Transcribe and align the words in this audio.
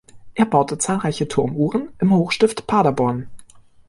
Er 0.33 0.45
baute 0.47 0.79
zahlreiche 0.79 1.27
Turmuhren 1.27 1.89
im 1.99 2.11
Hochstift 2.11 2.65
Paderborn. 2.65 3.27